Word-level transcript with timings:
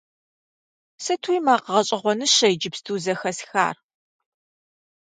Сытуи 1.03 1.39
макъ 1.45 1.69
гъэщӀэгъуэныщэ 1.73 2.47
иджыпсту 2.53 3.01
зэхэсхар! 3.03 3.75